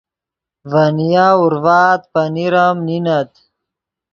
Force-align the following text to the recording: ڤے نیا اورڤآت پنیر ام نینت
ڤے 0.71 0.85
نیا 0.97 1.25
اورڤآت 1.39 2.01
پنیر 2.13 2.53
ام 2.65 2.77
نینت 2.87 3.31